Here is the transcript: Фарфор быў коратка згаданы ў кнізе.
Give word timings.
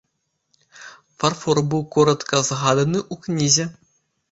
Фарфор 1.19 1.61
быў 1.75 1.85
коратка 1.97 2.41
згаданы 2.49 2.99
ў 3.13 3.23
кнізе. 3.29 3.71